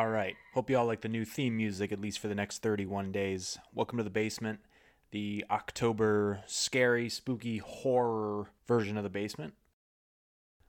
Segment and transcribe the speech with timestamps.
[0.00, 0.36] All right.
[0.54, 3.58] Hope you all like the new theme music, at least for the next 31 days.
[3.74, 4.60] Welcome to the basement,
[5.10, 9.52] the October scary, spooky horror version of the basement.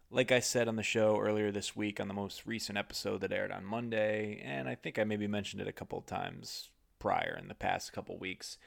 [0.10, 3.32] Like I said on the show earlier this week on the most recent episode that
[3.32, 6.68] aired on Monday, and I think I maybe mentioned it a couple of times
[7.00, 8.58] prior in the past couple weeks,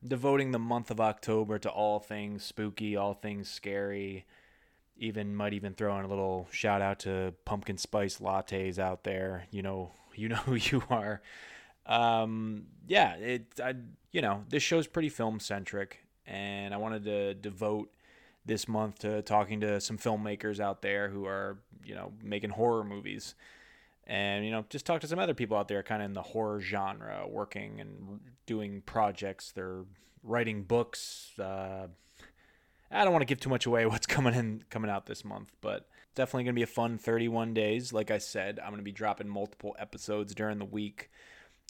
[0.00, 4.24] I'm devoting the month of October to all things spooky, all things scary.
[4.96, 9.48] Even might even throw in a little shout out to pumpkin spice lattes out there.
[9.50, 11.20] You know, you know who you are.
[11.86, 13.46] Um, yeah, it.
[13.62, 13.74] I,
[14.12, 17.90] you know, this show's pretty film centric, and I wanted to devote
[18.46, 22.84] this month to talking to some filmmakers out there who are, you know, making horror
[22.84, 23.34] movies.
[24.06, 26.22] And, you know, just talk to some other people out there kind of in the
[26.22, 29.50] horror genre, working and doing projects.
[29.50, 29.84] They're
[30.22, 31.30] writing books.
[31.38, 31.88] Uh,
[32.90, 35.52] I don't want to give too much away what's coming in coming out this month,
[35.60, 37.92] but definitely going to be a fun 31 days.
[37.92, 41.10] Like I said, I'm going to be dropping multiple episodes during the week.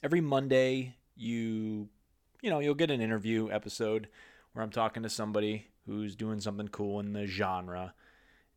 [0.03, 1.89] Every Monday, you
[2.43, 4.09] you know, you'll get an interview episode
[4.53, 7.95] where I'm talking to somebody who's doing something cool in the genre.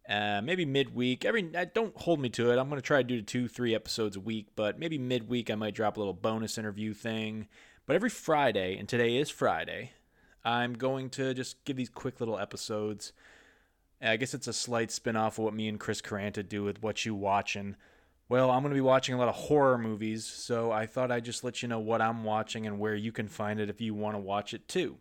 [0.10, 1.26] Uh, maybe midweek.
[1.26, 2.58] Every don't hold me to it.
[2.58, 5.76] I'm gonna try to do two, three episodes a week, but maybe midweek I might
[5.76, 7.48] drop a little bonus interview thing.
[7.86, 9.92] But every Friday, and today is Friday,
[10.44, 13.14] I'm going to just give these quick little episodes.
[14.02, 17.06] I guess it's a slight spin-off of what me and Chris Caranta do with What
[17.06, 17.76] You Watching.
[18.30, 21.26] Well, I'm going to be watching a lot of horror movies, so I thought I'd
[21.26, 23.94] just let you know what I'm watching and where you can find it if you
[23.94, 24.98] want to watch it too.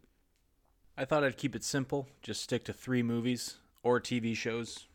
[0.97, 4.87] I thought I'd keep it simple, just stick to three movies or TV shows,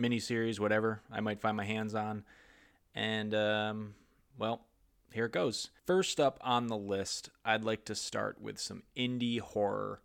[0.00, 2.24] miniseries, whatever I might find my hands on.
[2.94, 3.94] And, um,
[4.38, 4.62] well,
[5.12, 5.70] here it goes.
[5.84, 10.00] First up on the list, I'd like to start with some indie horror,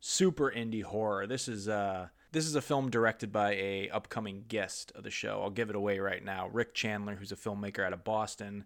[0.00, 1.26] super indie horror.
[1.26, 5.40] This is uh this is a film directed by a upcoming guest of the show.
[5.42, 6.48] I'll give it away right now.
[6.48, 8.64] Rick Chandler, who's a filmmaker out of Boston,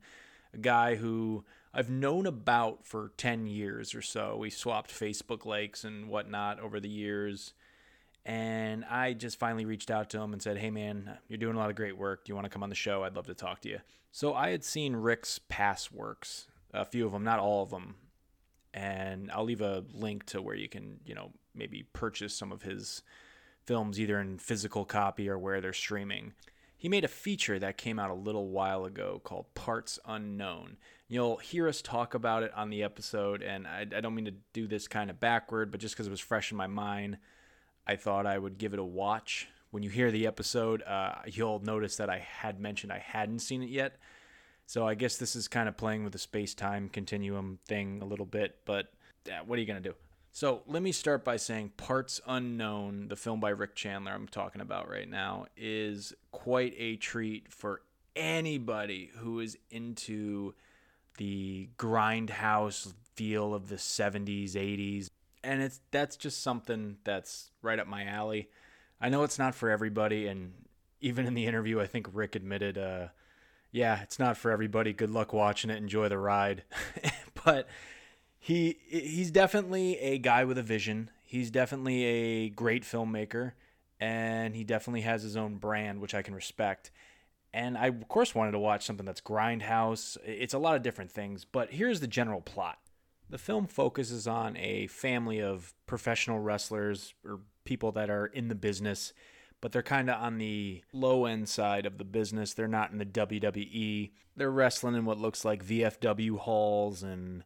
[0.54, 1.44] a guy who
[1.75, 4.37] I've known about for 10 years or so.
[4.37, 7.54] We swapped Facebook likes and whatnot over the years.
[8.25, 11.59] And I just finally reached out to him and said, Hey, man, you're doing a
[11.59, 12.25] lot of great work.
[12.25, 13.03] Do you want to come on the show?
[13.03, 13.81] I'd love to talk to you.
[14.12, 17.97] So I had seen Rick's past works, a few of them, not all of them.
[18.72, 22.62] And I'll leave a link to where you can, you know, maybe purchase some of
[22.62, 23.03] his
[23.66, 26.32] films either in physical copy or where they're streaming.
[26.78, 30.77] He made a feature that came out a little while ago called Parts Unknown.
[31.09, 34.34] You'll hear us talk about it on the episode, and I, I don't mean to
[34.53, 37.19] do this kind of backward, but just because it was fresh in my mind,
[37.87, 39.49] I thought I would give it a watch.
[39.71, 43.62] When you hear the episode, uh, you'll notice that I had mentioned I hadn't seen
[43.62, 43.97] it yet.
[44.66, 48.04] So I guess this is kind of playing with the space time continuum thing a
[48.04, 48.93] little bit, but
[49.28, 49.94] uh, what are you going to do?
[50.37, 54.61] So let me start by saying Parts Unknown, the film by Rick Chandler I'm talking
[54.61, 57.81] about right now, is quite a treat for
[58.15, 60.53] anybody who is into
[61.17, 65.09] the grindhouse feel of the 70s, 80s.
[65.43, 68.51] And it's that's just something that's right up my alley.
[69.01, 70.53] I know it's not for everybody and
[71.01, 73.07] even in the interview I think Rick admitted uh
[73.73, 74.93] yeah, it's not for everybody.
[74.93, 75.79] Good luck watching it.
[75.79, 76.65] Enjoy the ride.
[77.45, 77.69] but
[78.47, 81.11] he he's definitely a guy with a vision.
[81.25, 83.55] He's definitely a great filmmaker,
[83.99, 86.93] and he definitely has his own brand, which I can respect.
[87.53, 90.17] And I of course wanted to watch something that's grindhouse.
[90.25, 92.79] It's a lot of different things, but here's the general plot.
[93.29, 98.55] The film focuses on a family of professional wrestlers or people that are in the
[98.55, 99.13] business,
[99.61, 102.55] but they're kind of on the low end side of the business.
[102.55, 104.13] They're not in the WWE.
[104.37, 107.43] They're wrestling in what looks like VFW halls and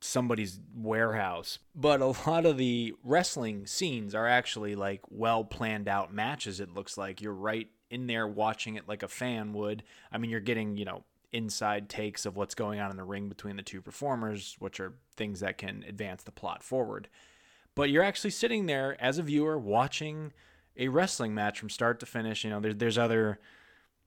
[0.00, 1.58] somebody's warehouse.
[1.74, 6.74] But a lot of the wrestling scenes are actually like well planned out matches, it
[6.74, 7.20] looks like.
[7.20, 9.82] You're right in there watching it like a fan would.
[10.10, 13.28] I mean, you're getting, you know, inside takes of what's going on in the ring
[13.28, 17.08] between the two performers, which are things that can advance the plot forward.
[17.74, 20.32] But you're actually sitting there as a viewer watching
[20.76, 22.44] a wrestling match from start to finish.
[22.44, 23.38] You know, there's there's other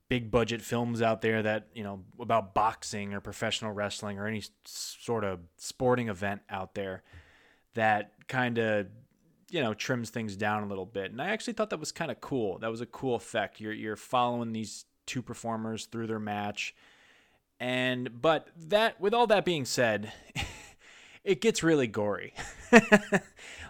[0.09, 4.43] big budget films out there that you know about boxing or professional wrestling or any
[4.65, 7.03] sort of sporting event out there
[7.73, 8.87] that kind of
[9.49, 11.11] you know trims things down a little bit.
[11.11, 12.57] And i actually thought that was kind of cool.
[12.59, 13.61] That was a cool effect.
[13.61, 16.75] You're you're following these two performers through their match.
[17.59, 20.11] And but that with all that being said
[21.23, 22.33] it gets really gory.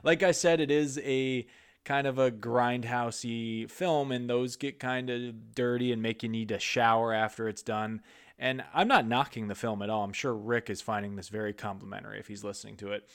[0.03, 1.47] Like i said it is a
[1.85, 6.50] kind of a grindhousey film, and those get kind of dirty and make you need
[6.50, 8.01] to shower after it's done.
[8.39, 10.03] And I'm not knocking the film at all.
[10.03, 13.07] I'm sure Rick is finding this very complimentary if he's listening to it,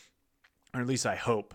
[0.75, 1.55] or at least I hope.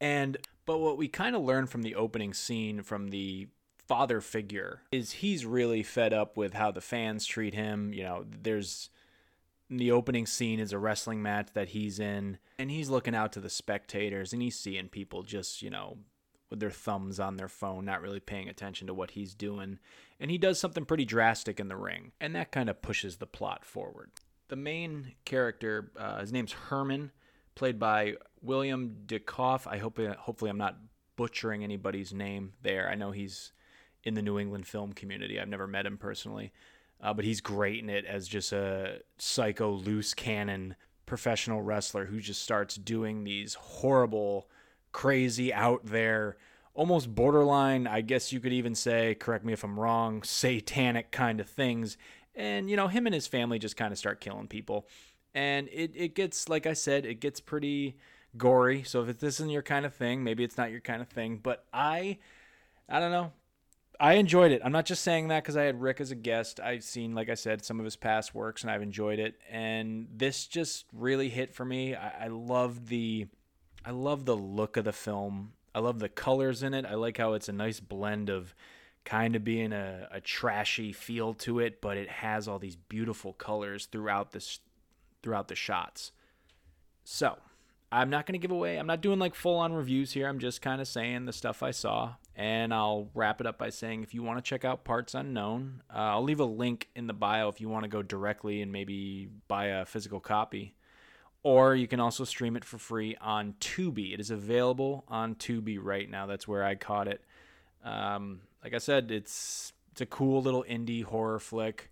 [0.00, 0.36] And
[0.66, 3.48] but what we kind of learn from the opening scene from the
[3.86, 7.92] father figure is he's really fed up with how the fans treat him.
[7.92, 8.90] You know, there's
[9.70, 13.40] the opening scene is a wrestling match that he's in and he's looking out to
[13.40, 15.98] the spectators and he's seeing people just, you know,
[16.50, 19.78] with their thumbs on their phone, not really paying attention to what he's doing.
[20.20, 23.26] And he does something pretty drastic in the ring, and that kind of pushes the
[23.26, 24.10] plot forward.
[24.48, 27.10] The main character, uh, his name's Herman,
[27.54, 29.66] played by William Dikoff.
[29.66, 30.78] I hope, hopefully, I'm not
[31.16, 32.88] butchering anybody's name there.
[32.88, 33.52] I know he's
[34.04, 35.40] in the New England film community.
[35.40, 36.52] I've never met him personally,
[37.00, 40.76] uh, but he's great in it as just a psycho loose cannon
[41.06, 44.48] professional wrestler who just starts doing these horrible
[44.96, 46.38] crazy, out there,
[46.72, 51.38] almost borderline, I guess you could even say, correct me if I'm wrong, satanic kind
[51.38, 51.98] of things.
[52.34, 54.88] And, you know, him and his family just kind of start killing people.
[55.34, 57.98] And it, it gets, like I said, it gets pretty
[58.38, 58.84] gory.
[58.84, 61.40] So if this isn't your kind of thing, maybe it's not your kind of thing.
[61.42, 62.16] But I,
[62.88, 63.32] I don't know.
[64.00, 64.62] I enjoyed it.
[64.64, 66.58] I'm not just saying that because I had Rick as a guest.
[66.58, 69.34] I've seen, like I said, some of his past works and I've enjoyed it.
[69.50, 71.94] And this just really hit for me.
[71.94, 73.26] I, I love the
[73.86, 75.52] I love the look of the film.
[75.72, 76.84] I love the colors in it.
[76.84, 78.52] I like how it's a nice blend of
[79.04, 83.32] kind of being a, a trashy feel to it, but it has all these beautiful
[83.32, 84.58] colors throughout this
[85.22, 86.10] throughout the shots.
[87.04, 87.38] So,
[87.92, 88.76] I'm not going to give away.
[88.78, 90.28] I'm not doing like full on reviews here.
[90.28, 93.70] I'm just kind of saying the stuff I saw, and I'll wrap it up by
[93.70, 97.06] saying if you want to check out Parts Unknown, uh, I'll leave a link in
[97.06, 100.75] the bio if you want to go directly and maybe buy a physical copy
[101.42, 104.12] or you can also stream it for free on Tubi.
[104.12, 106.26] It is available on Tubi right now.
[106.26, 107.22] That's where I caught it.
[107.84, 111.90] Um, like I said, it's it's a cool little indie horror flick.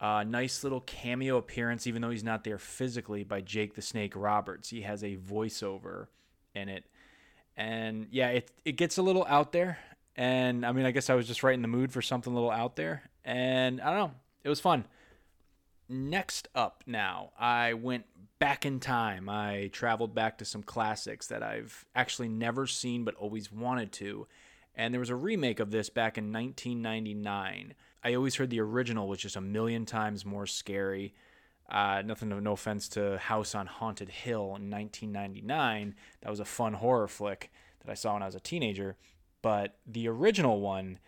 [0.00, 4.14] Uh, nice little cameo appearance, even though he's not there physically, by Jake the Snake
[4.16, 4.70] Roberts.
[4.70, 6.08] He has a voiceover
[6.54, 6.84] in it,
[7.56, 9.78] and yeah, it it gets a little out there.
[10.16, 12.34] And I mean, I guess I was just right in the mood for something a
[12.34, 14.84] little out there, and I don't know, it was fun.
[15.88, 18.06] Next up, now I went
[18.38, 19.28] back in time.
[19.28, 24.26] I traveled back to some classics that I've actually never seen but always wanted to.
[24.74, 27.74] And there was a remake of this back in 1999.
[28.02, 31.14] I always heard the original was just a million times more scary.
[31.68, 35.94] Uh, nothing, no offense to House on Haunted Hill in 1999.
[36.22, 37.50] That was a fun horror flick
[37.84, 38.96] that I saw when I was a teenager.
[39.42, 40.98] But the original one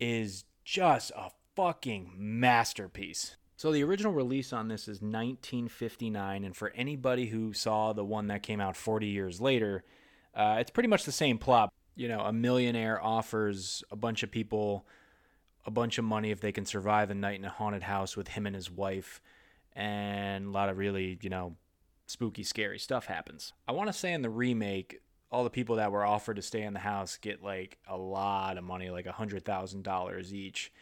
[0.00, 3.36] is just a fucking masterpiece.
[3.56, 8.26] So the original release on this is 1959, and for anybody who saw the one
[8.26, 9.84] that came out 40 years later,
[10.34, 11.72] uh, it's pretty much the same plot.
[11.94, 14.86] You know, a millionaire offers a bunch of people
[15.66, 18.28] a bunch of money if they can survive a night in a haunted house with
[18.28, 19.22] him and his wife,
[19.74, 21.56] and a lot of really, you know,
[22.06, 23.52] spooky, scary stuff happens.
[23.66, 25.00] I want to say in the remake,
[25.30, 28.58] all the people that were offered to stay in the house get like a lot
[28.58, 30.72] of money, like a hundred thousand dollars each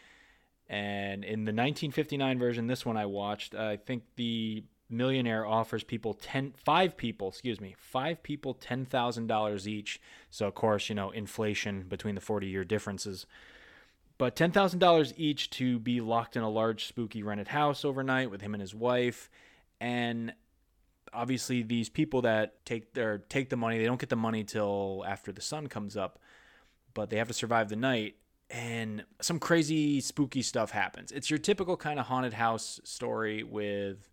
[0.69, 6.13] and in the 1959 version, this one I watched, I think the millionaire offers people
[6.13, 9.99] 10 five people excuse me five people $10000 each.
[10.29, 13.25] So of course you know inflation between the 40 year differences.
[14.19, 18.53] But $10000 each to be locked in a large spooky rented house overnight with him
[18.53, 19.31] and his wife.
[19.81, 20.33] And
[21.11, 25.03] obviously these people that take their take the money they don't get the money till
[25.07, 26.19] after the sun comes up
[26.93, 28.15] but they have to survive the night
[28.53, 31.11] and some crazy spooky stuff happens.
[31.11, 34.11] It's your typical kind of haunted house story with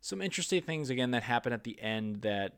[0.00, 2.54] some interesting things again that happen at the end that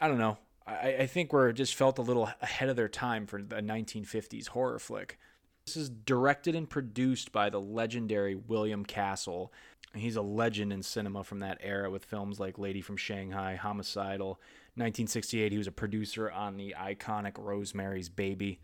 [0.00, 0.38] I don't know.
[0.66, 4.48] I, I think were just felt a little ahead of their time for the 1950s
[4.48, 5.18] horror flick.
[5.66, 9.52] This is directed and produced by the legendary William Castle.
[9.94, 14.40] He's a legend in cinema from that era with films like Lady from Shanghai, Homicidal.
[14.76, 18.60] 1968, he was a producer on the iconic Rosemary's Baby.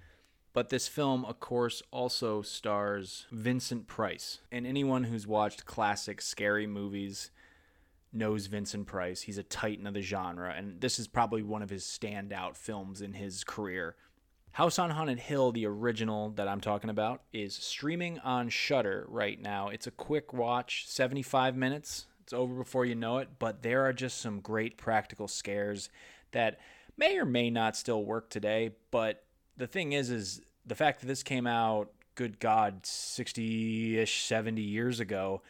[0.52, 4.40] But this film, of course, also stars Vincent Price.
[4.50, 7.30] And anyone who's watched classic scary movies
[8.12, 9.22] knows Vincent Price.
[9.22, 13.00] He's a titan of the genre, and this is probably one of his standout films
[13.00, 13.94] in his career.
[14.52, 19.40] House on Haunted Hill, the original that I'm talking about, is streaming on Shudder right
[19.40, 19.68] now.
[19.68, 22.06] It's a quick watch, 75 minutes.
[22.22, 25.88] It's over before you know it, but there are just some great practical scares
[26.32, 26.58] that
[26.96, 29.22] may or may not still work today, but
[29.60, 34.60] the thing is, is the fact that this came out, good God, 60 ish, 70
[34.60, 35.42] years ago,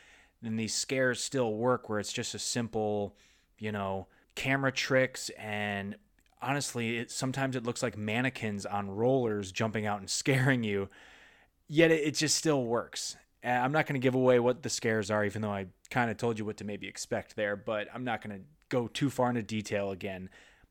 [0.42, 3.16] and these scares still work where it's just a simple,
[3.58, 5.96] you know, camera tricks and
[6.42, 10.88] honestly, it, sometimes it looks like mannequins on rollers jumping out and scaring you.
[11.68, 13.16] Yet it, it just still works.
[13.42, 16.10] And I'm not going to give away what the scares are, even though I kind
[16.10, 17.56] of told you what to maybe expect there.
[17.56, 20.28] But I'm not going to go too far into detail again.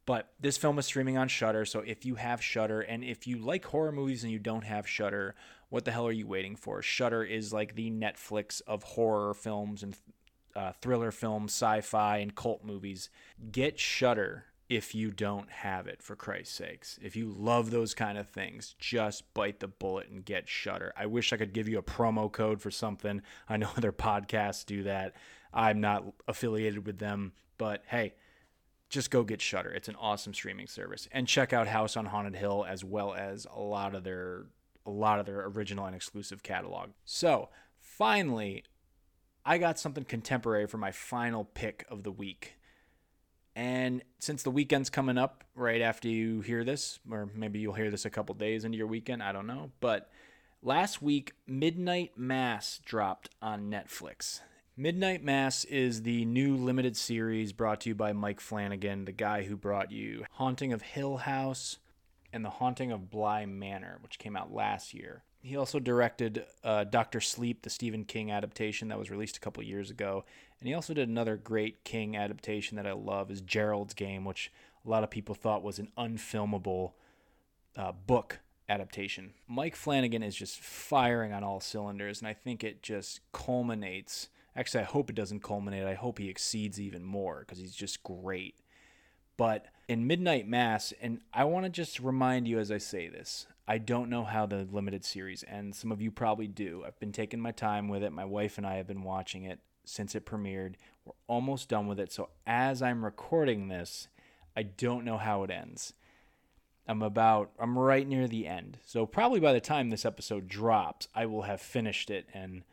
[0.09, 3.37] But this film is streaming on Shudder, so if you have Shudder and if you
[3.37, 5.35] like horror movies and you don't have Shudder,
[5.69, 6.81] what the hell are you waiting for?
[6.81, 9.95] Shudder is like the Netflix of horror films and
[10.55, 13.11] uh, thriller films, sci-fi, and cult movies.
[13.51, 16.97] Get Shudder if you don't have it for Christ's sakes.
[17.03, 20.91] If you love those kind of things, just bite the bullet and get Shudder.
[20.97, 23.21] I wish I could give you a promo code for something.
[23.47, 25.13] I know other podcasts do that.
[25.53, 28.15] I'm not affiliated with them, but hey,
[28.89, 29.69] just go get Shudder.
[29.69, 31.07] It's an awesome streaming service.
[31.11, 34.45] And check out House on Haunted Hill as well as a lot of their
[34.85, 36.89] a lot of their original and exclusive catalog.
[37.05, 38.63] So, finally,
[39.45, 42.55] I got something contemporary for my final pick of the week.
[43.55, 47.91] And since the weekend's coming up right after you hear this, or maybe you'll hear
[47.91, 49.71] this a couple days into your weekend, I don't know.
[49.79, 50.09] But
[50.63, 54.41] last week, Midnight Mass dropped on Netflix.
[54.79, 59.43] Midnight Mass is the new limited series brought to you by Mike Flanagan, the guy
[59.43, 61.79] who brought you Haunting of Hill House
[62.31, 65.23] and The Haunting of Bly Manor, which came out last year.
[65.41, 69.61] He also directed uh, Doctor Sleep, the Stephen King adaptation that was released a couple
[69.63, 70.23] years ago,
[70.61, 74.49] and he also did another great King adaptation that I love is Gerald's Game, which
[74.85, 76.93] a lot of people thought was an unfilmable
[77.75, 79.33] uh, book adaptation.
[79.45, 84.29] Mike Flanagan is just firing on all cylinders, and I think it just culminates.
[84.59, 85.85] Actually, I hope it doesn't culminate.
[85.85, 88.55] I hope he exceeds even more because he's just great.
[89.37, 93.47] But in Midnight Mass, and I want to just remind you as I say this,
[93.69, 95.77] I don't know how the limited series ends.
[95.77, 96.83] Some of you probably do.
[96.85, 98.11] I've been taking my time with it.
[98.11, 100.73] My wife and I have been watching it since it premiered.
[101.05, 102.11] We're almost done with it.
[102.11, 104.09] So as I'm recording this,
[104.57, 105.93] I don't know how it ends.
[106.85, 108.79] I'm about I'm right near the end.
[108.85, 112.63] So probably by the time this episode drops, I will have finished it and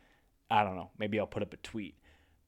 [0.49, 1.95] I don't know, maybe I'll put up a tweet.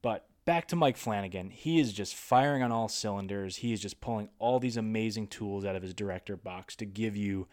[0.01, 1.51] But back to Mike Flanagan.
[1.51, 3.57] He is just firing on all cylinders.
[3.57, 7.15] He is just pulling all these amazing tools out of his director box to give
[7.15, 7.47] you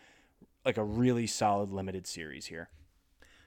[0.64, 2.70] like a really solid limited series here.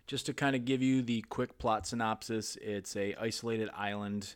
[0.07, 4.35] Just to kind of give you the quick plot synopsis, it's a isolated island,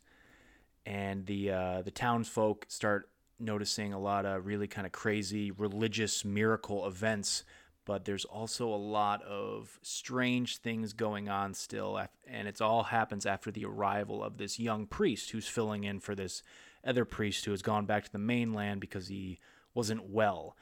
[0.86, 6.24] and the uh, the townsfolk start noticing a lot of really kind of crazy religious
[6.24, 7.44] miracle events.
[7.86, 13.26] But there's also a lot of strange things going on still, and it all happens
[13.26, 16.44] after the arrival of this young priest who's filling in for this
[16.86, 19.40] other priest who has gone back to the mainland because he
[19.74, 20.56] wasn't well.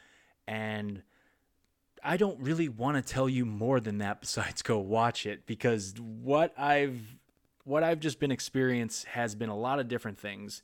[0.48, 1.04] And
[2.04, 5.94] I don't really want to tell you more than that besides go watch it because
[6.00, 7.18] what I've
[7.63, 10.63] what I've just been experienced has been a lot of different things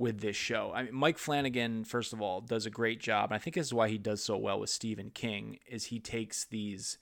[0.00, 0.72] with this show.
[0.74, 3.30] I mean, Mike Flanagan, first of all, does a great job.
[3.30, 6.00] And I think this is why he does so well with Stephen King, is he
[6.00, 6.96] takes these,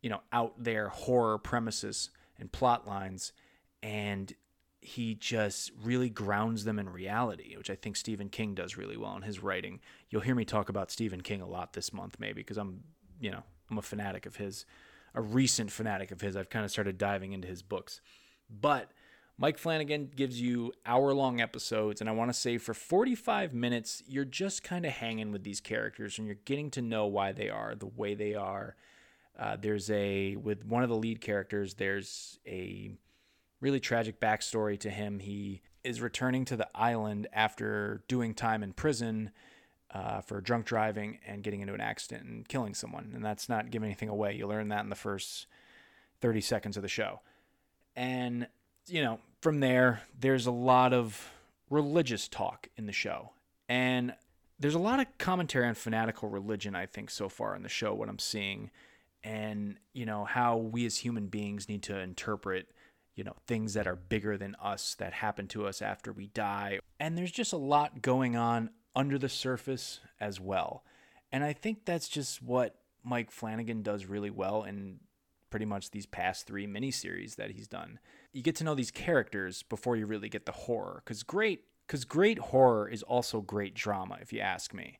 [0.00, 2.08] you know, out there horror premises
[2.40, 3.34] and plot lines
[3.82, 4.32] and
[4.80, 9.16] he just really grounds them in reality, which I think Stephen King does really well
[9.16, 9.80] in his writing.
[10.08, 12.84] You'll hear me talk about Stephen King a lot this month, maybe, because I'm,
[13.20, 14.64] you know, I'm a fanatic of his,
[15.14, 16.36] a recent fanatic of his.
[16.36, 18.00] I've kind of started diving into his books.
[18.48, 18.92] But
[19.36, 24.02] Mike Flanagan gives you hour long episodes, and I want to say for 45 minutes,
[24.06, 27.50] you're just kind of hanging with these characters and you're getting to know why they
[27.50, 28.76] are the way they are.
[29.36, 32.92] Uh, there's a, with one of the lead characters, there's a,
[33.64, 35.18] really tragic backstory to him.
[35.18, 39.30] He is returning to the island after doing time in prison
[39.90, 43.12] uh, for drunk driving and getting into an accident and killing someone.
[43.14, 44.34] And that's not giving anything away.
[44.34, 45.46] You learn that in the first
[46.20, 47.20] 30 seconds of the show.
[47.96, 48.48] And,
[48.86, 51.30] you know, from there, there's a lot of
[51.70, 53.30] religious talk in the show.
[53.68, 54.14] And
[54.58, 57.94] there's a lot of commentary on fanatical religion, I think, so far in the show,
[57.94, 58.70] what I'm seeing.
[59.22, 62.68] And, you know, how we as human beings need to interpret
[63.14, 66.80] you know, things that are bigger than us that happen to us after we die.
[66.98, 70.84] And there's just a lot going on under the surface as well.
[71.30, 75.00] And I think that's just what Mike Flanagan does really well in
[75.50, 77.98] pretty much these past three miniseries that he's done.
[78.32, 81.02] You get to know these characters before you really get the horror.
[81.04, 84.98] Because great, because great horror is also great drama, if you ask me.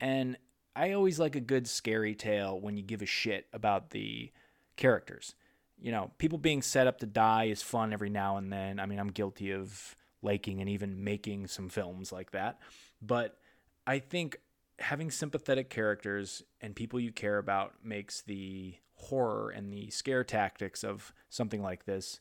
[0.00, 0.36] And
[0.76, 4.30] I always like a good scary tale when you give a shit about the
[4.76, 5.34] characters
[5.80, 8.80] you know, people being set up to die is fun every now and then.
[8.80, 12.58] I mean, I'm guilty of liking and even making some films like that.
[13.00, 13.38] But
[13.86, 14.38] I think
[14.80, 20.84] having sympathetic characters and people you care about makes the horror and the scare tactics
[20.84, 22.20] of something like this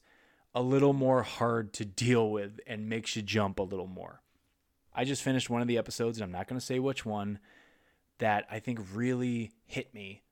[0.55, 4.21] a little more hard to deal with and makes you jump a little more.
[4.93, 7.37] I just finished one of the episodes, and I'm not going to say which one,
[8.17, 10.23] that I think really hit me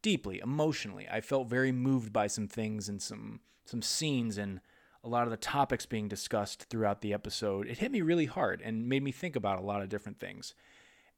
[0.00, 1.08] deeply emotionally.
[1.10, 4.60] I felt very moved by some things and some some scenes and
[5.04, 7.66] a lot of the topics being discussed throughout the episode.
[7.66, 10.54] It hit me really hard and made me think about a lot of different things.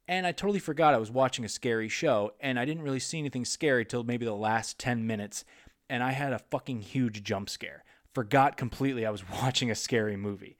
[0.07, 3.17] And I totally forgot I was watching a scary show and I didn't really see
[3.17, 5.45] anything scary till maybe the last 10 minutes
[5.89, 7.83] and I had a fucking huge jump scare.
[8.13, 10.57] Forgot completely I was watching a scary movie.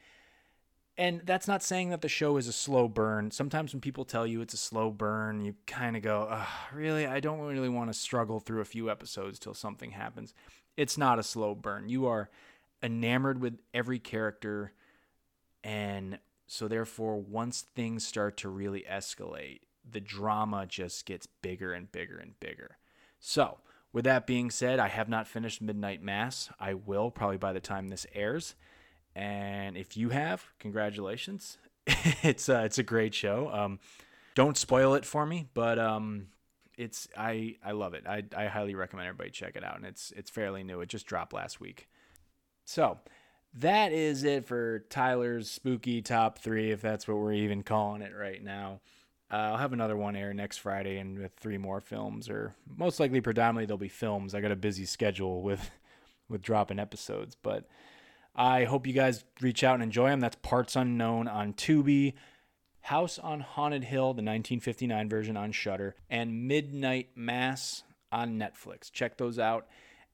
[0.97, 3.29] And that's not saying that the show is a slow burn.
[3.29, 6.41] Sometimes when people tell you it's a slow burn, you kind of go,
[6.73, 7.05] really?
[7.05, 10.33] I don't really want to struggle through a few episodes till something happens.
[10.77, 11.89] It's not a slow burn.
[11.89, 12.29] You are
[12.81, 14.71] enamored with every character.
[15.65, 21.91] And so, therefore, once things start to really escalate, the drama just gets bigger and
[21.91, 22.77] bigger and bigger.
[23.19, 23.59] So,
[23.91, 26.49] with that being said, I have not finished Midnight Mass.
[26.59, 28.55] I will probably by the time this airs.
[29.15, 31.57] And if you have, congratulations.
[31.87, 33.49] it's uh, it's a great show.
[33.51, 33.79] Um,
[34.33, 36.27] don't spoil it for me, but um,
[36.77, 38.05] it's I I love it.
[38.05, 40.81] I I highly recommend everybody check it out, and it's it's fairly new.
[40.81, 41.87] It just dropped last week.
[42.65, 42.99] So
[43.55, 48.13] that is it for Tyler's spooky top three, if that's what we're even calling it
[48.15, 48.81] right now.
[49.31, 52.99] Uh, I'll have another one air next Friday, and with three more films, or most
[52.99, 54.35] likely predominantly they'll be films.
[54.35, 55.71] I got a busy schedule with
[56.29, 57.65] with dropping episodes, but
[58.35, 60.19] I hope you guys reach out and enjoy them.
[60.19, 62.13] That's Parts Unknown on Tubi,
[62.81, 68.91] House on Haunted Hill, the 1959 version on Shudder, and Midnight Mass on Netflix.
[68.91, 69.67] Check those out.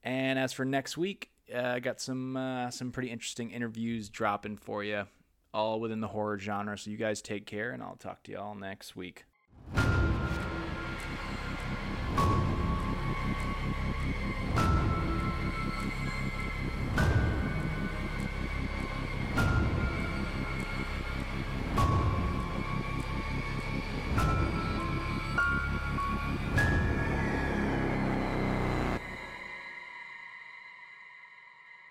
[0.04, 4.56] And as for next week, uh, I got some uh, some pretty interesting interviews dropping
[4.56, 5.04] for you,
[5.52, 6.76] all within the horror genre.
[6.78, 9.24] So you guys take care, and I'll talk to you all next week.